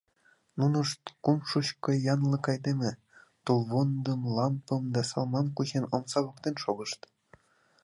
[0.57, 2.91] Нунышт, кум шучко янлык-айдеме,
[3.45, 7.01] тулвондым, лампым да салмам кучен омса воктен шогышт.